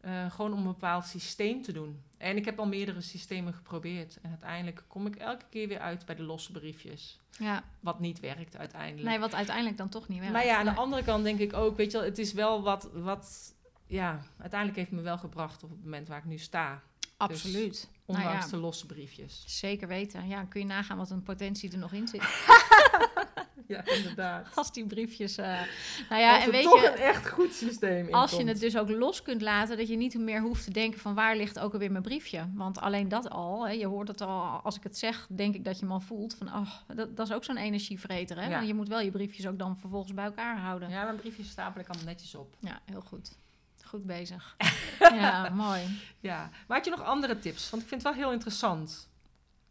[0.00, 2.02] Eh, gewoon om een bepaald systeem te doen.
[2.18, 4.18] En ik heb al meerdere systemen geprobeerd.
[4.22, 7.18] En uiteindelijk kom ik elke keer weer uit bij de losse briefjes.
[7.38, 7.64] ja.
[7.80, 9.08] Wat niet werkt uiteindelijk.
[9.08, 10.32] Nee, wat uiteindelijk dan toch niet werkt.
[10.32, 12.62] maar ja, aan de andere kant denk ik ook, weet je wel, het is wel
[12.62, 13.54] wat, wat,
[13.86, 16.82] ja, uiteindelijk heeft me wel gebracht op het moment waar ik nu sta.
[17.16, 17.88] Absoluut.
[18.06, 18.50] Nou Ondanks ja.
[18.50, 19.44] de losse briefjes.
[19.46, 20.28] Zeker weten.
[20.28, 22.20] Ja, kun je nagaan wat een potentie er nog in zit.
[23.66, 24.48] Ja, inderdaad.
[24.54, 25.36] Als die briefjes...
[25.36, 25.60] eh,
[26.08, 26.88] Nou ja, Als en weet toch je...
[26.88, 29.96] een echt goed systeem in Als je het dus ook los kunt laten, dat je
[29.96, 32.48] niet meer hoeft te denken van waar ligt ook alweer mijn briefje.
[32.54, 35.64] Want alleen dat al, hè, je hoort het al, als ik het zeg, denk ik
[35.64, 38.36] dat je hem al voelt van, oh, dat, dat is ook zo'n energievreter.
[38.36, 38.44] Hè?
[38.48, 38.50] Ja.
[38.54, 40.88] Want je moet wel je briefjes ook dan vervolgens bij elkaar houden.
[40.88, 42.54] Ja, Ja, mijn briefjes stapel ik allemaal netjes op.
[42.84, 43.36] heel goed.
[43.84, 44.56] Goed bezig.
[44.98, 45.80] ja, mooi.
[46.20, 46.50] Ja.
[46.66, 47.70] Maar had je nog andere tips?
[47.70, 49.08] Want ik vind het wel heel interessant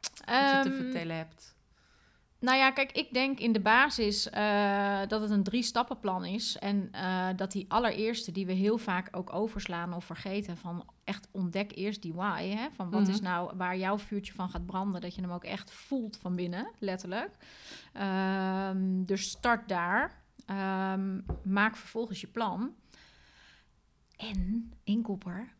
[0.01, 1.57] wat je te Ehm, vertellen hebt.
[2.39, 6.57] Nou ja, kijk, ik denk in de basis eh, dat het een drie-stappenplan is.
[6.57, 11.27] En eh, dat die allereerste, die we heel vaak ook overslaan of vergeten, van echt
[11.31, 12.47] ontdek eerst die why.
[12.47, 12.67] Hè?
[12.75, 13.09] Van wat Mhm.
[13.09, 16.35] is nou waar jouw vuurtje van gaat branden, dat je hem ook echt voelt van
[16.35, 17.35] binnen, letterlijk.
[17.93, 20.21] Ehm, dus start daar.
[20.45, 22.73] Ehm, maak vervolgens je plan.
[24.17, 25.53] En, inkopper,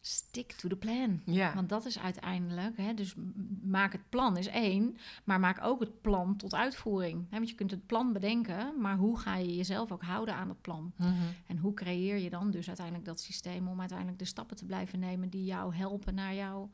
[0.00, 1.22] stick to the plan.
[1.24, 1.54] Ja.
[1.54, 3.14] Want dat is uiteindelijk, hè, dus
[3.62, 7.26] maak het plan is één, maar maak ook het plan tot uitvoering.
[7.30, 10.48] Hè, want je kunt het plan bedenken, maar hoe ga je jezelf ook houden aan
[10.48, 10.92] het plan?
[10.96, 11.12] Mhm.
[11.46, 14.98] En hoe creëer je dan dus uiteindelijk dat systeem om uiteindelijk de stappen te blijven
[14.98, 16.70] nemen die jou helpen naar jouw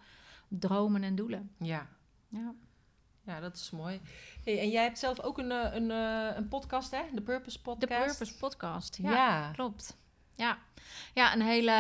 [0.49, 1.51] dromen en doelen?
[1.59, 1.89] ja.
[2.29, 2.55] Ja,
[3.25, 4.01] Ja, dat is mooi.
[4.45, 7.03] Hey, en jij hebt zelf ook een, eh, een, eh, een podcast, hè?
[7.12, 8.19] De Purpose de Podcast.
[8.19, 8.99] Purpose Podcast.
[9.03, 9.11] Ja.
[9.11, 9.97] Ja, klopt.
[10.37, 10.59] Ja.
[11.14, 11.72] ja, een hele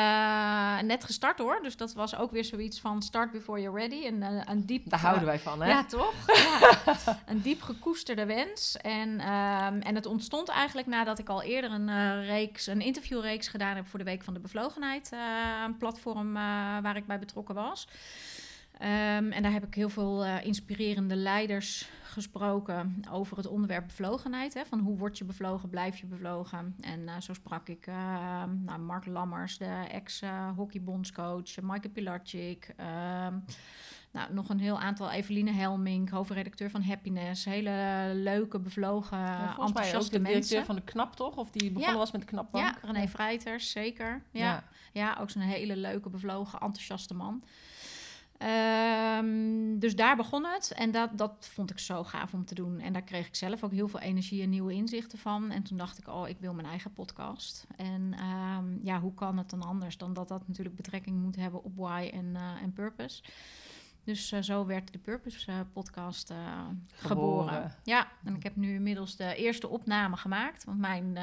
[0.82, 1.58] net gestart hoor.
[1.62, 4.04] Dus dat was ook weer zoiets van start before you're ready.
[4.06, 4.90] En eh, een diep.
[4.90, 5.68] Daar houden wij van, hè?
[5.68, 6.12] Ja, toch?
[6.60, 7.20] Ja.
[7.26, 8.76] een diep gekoesterde wens.
[8.76, 13.48] En, ehm, en het ontstond eigenlijk nadat ik al eerder een, eh, reeks, een interviewreeks
[13.48, 15.12] gedaan heb voor de Week van de Bevlogenheid.
[15.12, 15.18] eh,
[15.64, 16.42] een platform eh,
[16.82, 17.88] waar ik bij betrokken was.
[18.78, 24.54] Ehm, en daar heb ik heel veel eh, inspirerende leiders gesproken over het onderwerp bevlogenheid.
[24.54, 24.64] Hè?
[24.66, 26.76] Van hoe word je bevlogen, blijf je bevlogen.
[26.80, 32.72] En eh, zo sprak ik eh, nou, Mark Lammers, de ex-hockeybondscoach, Maaike Pilarczyk...
[32.76, 33.34] ehm,
[34.12, 35.10] nou, nog een heel aantal.
[35.10, 37.44] Eveline Helmink, hoofdredacteur van Happiness.
[37.44, 40.64] Hele leuke, bevlogen, Ja, enthousiaste de directeur mensen.
[40.64, 41.36] van de KNAP, toch?
[41.36, 41.98] Of die begonnen Ja.
[41.98, 42.64] was met de KNAPbank?
[42.64, 44.22] Ja, René Vrijters, zeker.
[44.30, 44.64] Ja.
[44.92, 47.42] Ja, ook zo'n hele leuke, bevlogen, enthousiaste man.
[48.38, 52.80] Ehm, dus daar begon het en dat, dat vond ik zo gaaf om te doen.
[52.80, 55.50] En daar kreeg ik zelf ook heel veel energie en nieuwe inzichten van.
[55.50, 57.66] En toen dacht ik, oh, ik wil mijn eigen podcast.
[57.76, 61.64] En ehm, ja, hoe kan het dan anders dan dat dat natuurlijk betrekking moet hebben
[61.64, 63.22] op why en, uh, en purpose.
[64.06, 66.36] Dus uh, zo werd de Purpose uh, podcast uh,
[66.92, 67.48] geboren.
[67.48, 67.74] geboren.
[67.82, 70.64] Ja, en ik heb nu inmiddels de eerste opname gemaakt.
[70.64, 71.18] Want mijn,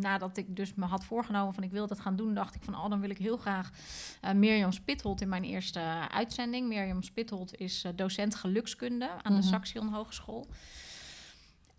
[0.00, 2.74] nadat ik dus me had voorgenomen van ik wil dat gaan doen, dacht ik van
[2.74, 3.70] oh, dan wil ik heel graag
[4.34, 6.68] Mirjam Spithold in mijn eerste uitzending.
[6.68, 9.42] Mirjam Spithold is docent gelukskunde aan de mm -hmm.
[9.42, 10.46] Saxion Hogeschool.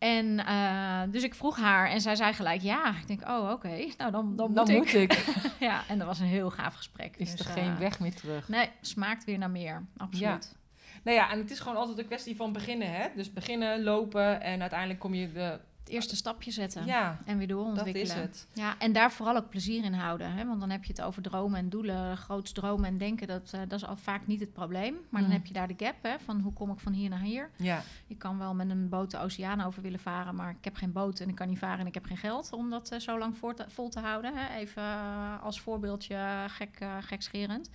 [0.01, 2.89] En uh, dus ik vroeg haar en zij zei gelijk ja.
[2.89, 3.93] Ik denk, oh oké, okay.
[3.97, 5.13] nou dan, dan, dan moet, ik.
[5.13, 5.25] ik.
[5.59, 7.17] ja, en dat was een heel gaaf gesprek.
[7.17, 8.49] Is dus, er geen uh, weg meer terug?
[8.49, 10.21] Nee, smaakt weer naar meer, absoluut.
[10.51, 10.59] Ja.
[11.03, 13.07] Nou ja, en het is gewoon altijd een kwestie van beginnen, hè?
[13.15, 15.59] Dus beginnen, lopen en uiteindelijk kom je de
[15.91, 18.07] eerste stapje zetten ja, en weer doorontwikkelen.
[18.07, 18.47] Dat is het.
[18.53, 20.31] Ja, en daar vooral ook plezier in houden.
[20.33, 20.45] Hè?
[20.45, 23.27] Want dan heb je het over dromen en doelen, groots dromen en denken.
[23.27, 24.93] Dat, uh, dat is al vaak niet het probleem.
[25.09, 25.27] Maar mm.
[25.27, 27.49] dan heb je daar de gap hè, van hoe kom ik van hier naar hier.
[27.55, 27.81] Ja.
[28.07, 30.91] Ik kan wel met een boot de oceaan over willen varen, maar ik heb geen
[30.91, 33.17] boot en ik kan niet varen en ik heb geen geld om dat uh, zo
[33.17, 34.35] lang te, vol te houden.
[34.35, 34.57] Hè?
[34.57, 37.69] Even uh, als voorbeeldje gek, gekscherend.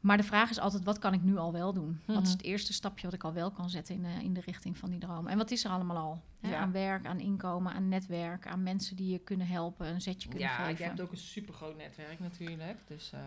[0.00, 1.88] Maar de vraag is altijd, wat kan ik nu al wel doen?
[1.88, 2.14] Mm -hmm.
[2.14, 4.40] Wat is het eerste stapje wat ik al wel kan zetten in, uh, in de
[4.40, 5.26] richting van die droom?
[5.26, 6.22] En wat is er allemaal al?
[6.40, 6.50] Hè?
[6.50, 6.58] Ja.
[6.58, 10.48] Aan werk, aan inkomen, aan netwerk, aan mensen die je kunnen helpen, een zetje kunnen
[10.48, 10.72] ja, geven.
[10.72, 12.78] Ja, je hebt ook een supergroot netwerk natuurlijk.
[12.86, 13.20] Dus, uh...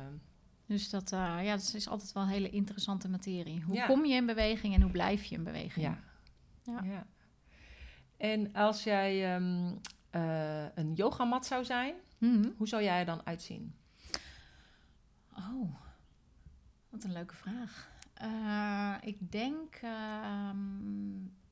[0.66, 3.62] dus dat, uh, ja, dat is altijd wel een hele interessante materie.
[3.62, 3.86] Hoe ja.
[3.86, 5.86] kom je in beweging en hoe blijf je in beweging?
[5.86, 6.00] Ja.
[6.84, 7.06] ja.
[8.18, 9.80] En als jij um,
[10.76, 12.54] een yogamat zou zijn, mm -hmm.
[12.58, 13.76] hoe zou jij er dan uitzien?
[15.38, 15.76] Oh,
[16.94, 17.92] wat een leuke vraag.
[18.24, 20.50] Uh, ik denk uh,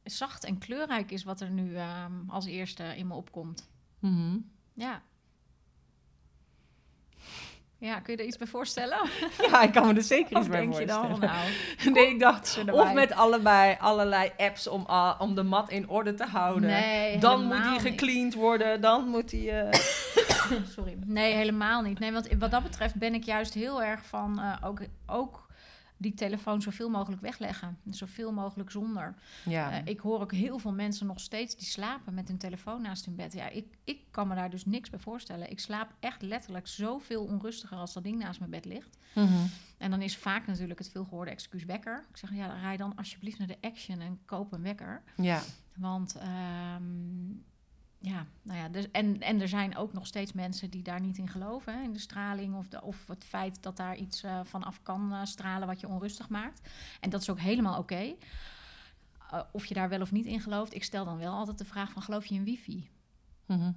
[0.04, 3.70] zacht en kleurrijk is wat er nu uh, als eerste in me opkomt.
[4.00, 4.52] Mm -hmm.
[4.74, 5.02] Ja.
[7.78, 8.98] Ja, kun je er iets bij voorstellen?
[9.52, 11.14] Ja, ik kan me er zeker iets bij denk voorstellen.
[11.14, 11.50] je dan, nou,
[11.96, 16.14] nee, ik dacht, of met allebei, allerlei apps om, uh, om de mat in orde
[16.14, 16.70] te houden.
[16.70, 19.52] Nee, dan moet die gecleaned worden, dan moet die...
[19.52, 19.72] Uh...
[20.76, 20.98] Sorry.
[21.06, 22.00] Nee, helemaal niet.
[22.00, 25.50] Nee, want wat dat betreft ben ik juist heel erg van uh, ook, ook
[26.02, 27.78] die telefoon zoveel mogelijk wegleggen.
[27.90, 29.16] Zoveel mogelijk zonder.
[29.46, 29.82] Ja.
[29.82, 33.06] Uh, ik hoor ook heel veel mensen nog steeds die slapen met hun telefoon naast
[33.06, 33.34] hun bed.
[33.34, 35.50] Ja, ik, ik kan me daar dus niks bij voorstellen.
[35.50, 38.98] Ik slaap echt letterlijk zoveel onrustiger als dat ding naast mijn bed ligt.
[39.14, 39.50] Mm -hmm.
[39.78, 42.06] En dan is vaak natuurlijk het veelgehoorde excuus wekker.
[42.10, 45.02] Ik zeg, ja, dan rij dan alsjeblieft naar de Action en koop een wekker.
[45.16, 45.42] Ja.
[45.76, 46.16] Want...
[46.76, 47.44] Um,
[48.04, 51.18] ja, nou ja, dus, en, en er zijn ook nog steeds mensen die daar niet
[51.18, 54.40] in geloven, hè, in de straling of, de, of het feit dat daar iets uh,
[54.44, 56.70] van af kan uh, stralen wat je onrustig maakt.
[57.00, 57.94] En dat is ook helemaal oké.
[57.94, 58.18] Okay.
[59.34, 60.76] Uh, of je daar wel of niet in gelooft.
[60.76, 62.90] Ik stel dan wel altijd de vraag van, geloof je in wifi?
[63.46, 63.76] Mm -hmm.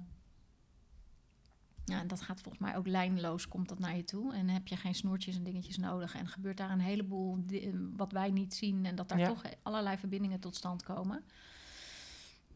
[1.85, 4.33] Ja, en dat gaat volgens mij ook lijnloos, komt dat naar je toe.
[4.33, 6.15] En heb je geen snoertjes en dingetjes nodig.
[6.15, 7.45] En gebeurt daar een heleboel
[7.95, 8.85] wat wij niet zien.
[8.85, 9.27] En dat daar ja.
[9.27, 11.23] toch allerlei verbindingen tot stand komen.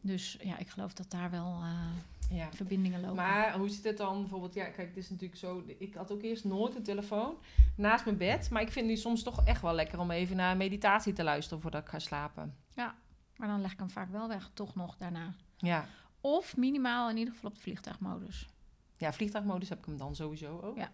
[0.00, 2.48] Dus ja, ik geloof dat daar wel uh, ja.
[2.52, 3.16] verbindingen lopen.
[3.16, 4.54] Maar hoe zit het dan bijvoorbeeld?
[4.54, 5.64] Ja, kijk, het is natuurlijk zo.
[5.78, 7.34] Ik had ook eerst nooit een telefoon
[7.74, 8.50] naast mijn bed.
[8.50, 11.60] Maar ik vind nu soms toch echt wel lekker om even naar meditatie te luisteren
[11.62, 12.56] voordat ik ga slapen.
[12.74, 12.94] Ja,
[13.36, 15.34] maar dan leg ik hem vaak wel weg, toch nog daarna.
[15.56, 15.86] Ja.
[16.20, 18.48] Of minimaal in ieder geval op de vliegtuigmodus.
[18.96, 20.76] Ja, vliegtuigmodus heb ik hem dan sowieso ook.
[20.76, 20.92] Ja.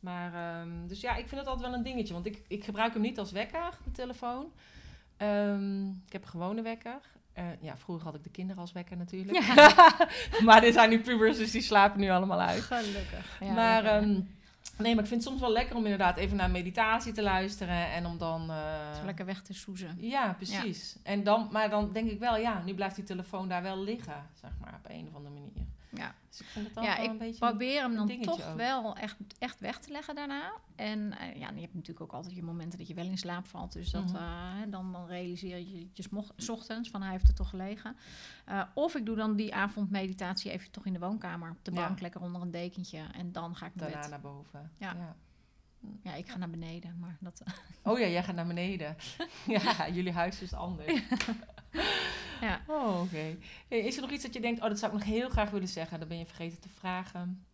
[0.00, 2.14] Maar, um, dus ja, ik vind het altijd wel een dingetje.
[2.14, 4.52] Want ik, ik gebruik hem niet als wekker, de telefoon.
[5.18, 7.00] Um, ik heb een gewone wekker.
[7.38, 9.38] Uh, ja, vroeger had ik de kinderen als wekker natuurlijk.
[9.44, 10.08] Ja.
[10.44, 12.62] maar dit zijn nu pubers, dus die slapen nu allemaal uit.
[12.62, 13.38] Gelukkig.
[13.40, 14.28] Ja, maar, um,
[14.78, 17.92] nee, maar ik vind het soms wel lekker om inderdaad even naar meditatie te luisteren.
[17.92, 18.50] En om dan...
[18.50, 19.96] Uh, Zo lekker weg te soezen.
[20.00, 20.92] Ja, precies.
[20.94, 21.10] Ja.
[21.10, 24.26] En dan, maar dan denk ik wel, ja, nu blijft die telefoon daar wel liggen,
[24.40, 25.66] zeg maar, op een of andere manier.
[25.94, 26.14] Ja.
[26.28, 28.56] Dus ik vind het dan ja, wel een beetje probeer hem dan toch ook.
[28.56, 30.52] wel echt, echt weg te leggen daarna.
[30.76, 33.46] En uh, ja, je hebt natuurlijk ook altijd je momenten dat je wel in slaap
[33.46, 33.72] valt.
[33.72, 34.14] Dus dat, Mhm.
[34.16, 36.04] uh, dan, dan realiseer je je
[36.36, 37.96] s ochtends van hij heeft er toch gelegen.
[38.48, 41.50] Uh, of ik doe dan die avondmeditatie even toch in de woonkamer.
[41.50, 41.86] Op de Ja.
[41.86, 43.00] bank, lekker onder een dekentje.
[43.12, 44.70] En dan ga ik naar Daarna naar boven.
[44.78, 45.16] Ja.
[46.02, 46.96] Ja, ik ga naar beneden.
[46.98, 47.42] Maar dat,
[47.82, 48.96] Oh ja, jij gaat naar beneden.
[49.46, 50.92] ja, jullie huis is anders.
[50.92, 51.34] ja.
[52.66, 53.36] Oh, oké.
[53.68, 55.50] Hey, is er nog iets dat je denkt, oh, dat zou ik nog heel graag
[55.50, 55.98] willen zeggen.
[55.98, 57.44] Dat ben je vergeten te vragen.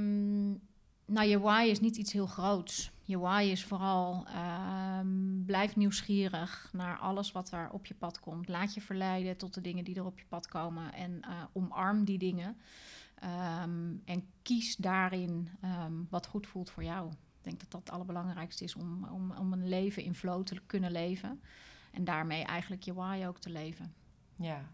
[1.05, 2.91] nou, je why is niet iets heel groots.
[3.03, 8.47] Je why is vooral ehm, blijf nieuwsgierig naar alles wat er op je pad komt.
[8.47, 12.03] Laat je verleiden tot de dingen die er op je pad komen en eh, omarm
[12.03, 12.57] die dingen.
[13.15, 15.49] Ehm, en kies daarin
[16.09, 17.11] wat goed voelt voor jou.
[17.49, 20.91] Denk dat dat het allerbelangrijkste is om, om, om een leven in flow te kunnen
[20.91, 21.41] leven.
[21.91, 23.93] En daarmee eigenlijk je why ook te leven.
[24.35, 24.65] Ja.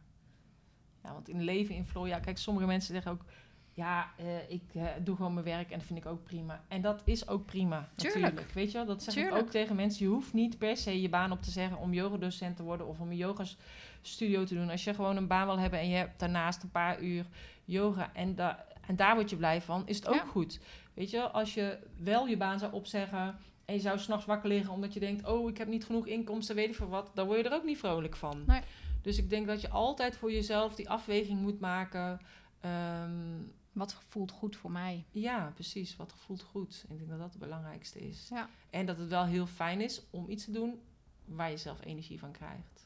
[1.03, 3.25] Ja, want in leven in flow, ja, kijk, sommige mensen zeggen ook,
[3.73, 6.63] ja, eh, ik eh, doe gewoon mijn werk en dat vind ik ook prima.
[6.67, 8.21] En dat is ook prima, Tuurlijk.
[8.21, 8.51] natuurlijk.
[8.51, 9.35] Weet je wel, dat zeg Tuurlijk.
[9.35, 10.05] ik ook tegen mensen.
[10.05, 12.99] Je hoeft niet per se je baan op te zeggen om yogadocent te worden of
[12.99, 14.69] om een yogastudio te doen.
[14.69, 17.25] Als je gewoon een baan wil hebben en je hebt daarnaast een paar uur
[17.65, 20.25] yoga en, da en daar word je blij van, is het ook Ja.
[20.25, 20.59] goed.
[20.93, 24.73] Weet je, als je wel je baan zou opzeggen en je zou s'nachts wakker liggen
[24.73, 27.39] omdat je denkt, oh, ik heb niet genoeg inkomsten, weet ik veel wat, dan word
[27.39, 28.43] je er ook niet vrolijk van.
[28.47, 28.61] Nee.
[29.01, 32.19] Dus ik denk dat je altijd voor jezelf die afweging moet maken.
[32.59, 35.05] Ehm, Wat voelt goed voor mij?
[35.11, 35.95] ja, precies.
[35.95, 36.85] Wat voelt goed.
[36.89, 38.27] Ik denk dat dat het belangrijkste is.
[38.29, 38.49] Ja.
[38.69, 40.81] En dat het wel heel fijn is om iets te doen
[41.25, 42.85] waar je zelf energie van krijgt.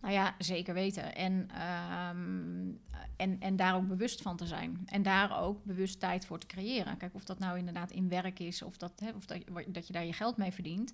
[0.00, 1.14] Nou ja, zeker weten.
[1.14, 2.68] En, ehm,
[3.16, 4.82] en, en daar ook bewust van te zijn.
[4.86, 6.96] En daar ook bewust tijd voor te creëren.
[6.96, 9.86] Kijk, of dat nou inderdaad in werk is of dat, hè, of dat, je- dat
[9.86, 10.92] je daar je geld mee verdient.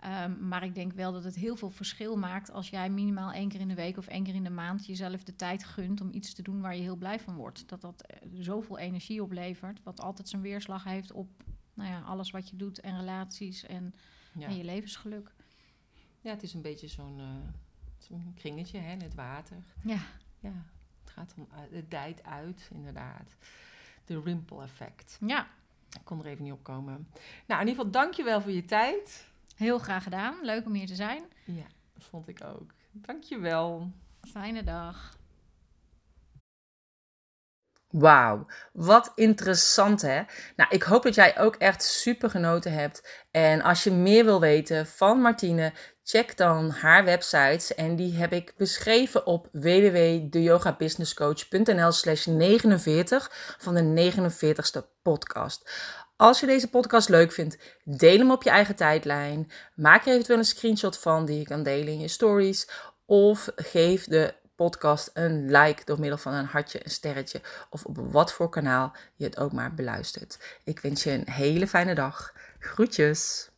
[0.00, 3.48] Ehm, maar ik denk wel dat het heel veel verschil maakt als jij minimaal één
[3.48, 6.08] keer in de week of één keer in de maand jezelf de tijd gunt om
[6.12, 7.68] iets te doen waar je heel blij van wordt.
[7.68, 11.28] Dat dat eh, zoveel energie oplevert, wat altijd zijn weerslag heeft op
[11.74, 13.94] nou ja, alles wat je doet en relaties en,
[14.38, 15.32] Ja, en je levensgeluk.
[16.20, 17.26] ja het is een beetje zo'n eh,
[18.18, 19.56] zo'n kringetje hè, in het water.
[19.82, 19.98] Ja,
[20.40, 20.52] Ja,
[21.04, 23.34] het gaat om, uit- het dijt uit, inderdaad.
[24.04, 25.18] De ripple effect.
[25.26, 25.46] ja.
[25.98, 27.08] Ik kon er even niet op komen.
[27.46, 29.26] Nou, in ieder geval, dankjewel voor je tijd.
[29.56, 30.34] heel graag gedaan.
[30.42, 31.22] Leuk om hier te zijn.
[31.44, 32.72] Ja, dat vond ik ook.
[32.92, 33.90] Dankjewel.
[34.30, 35.18] Fijne dag.
[37.88, 40.22] Wauw, wat interessant hè.
[40.56, 43.24] Nou, ik hoop dat jij ook echt super genoten hebt.
[43.30, 45.72] En als je meer wil weten van Martine,
[46.10, 47.74] check dan haar websites.
[47.74, 55.70] En die heb ik beschreven op www.deyogabusinesscoach.nl slash 49 van de 49ste podcast.
[56.16, 59.50] Als je deze podcast leuk vindt, deel hem op je eigen tijdlijn.
[59.74, 62.68] Maak er eventueel een screenshot van die je kan delen in je stories.
[63.06, 67.96] Of geef de podcast een like door middel van een hartje, een sterretje of op
[67.96, 70.58] wat voor kanaal je het ook maar beluistert.
[70.64, 72.32] Ik wens je een hele fijne dag.
[72.58, 73.49] Groetjes!